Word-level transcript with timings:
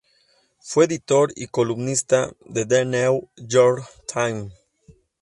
Fue 0.61 0.85
editor 0.85 1.31
y 1.35 1.45
columnista 1.45 2.31
de 2.47 2.65
"The 2.65 2.85
New 2.85 3.29
York 3.37 3.87
Times". 4.11 4.51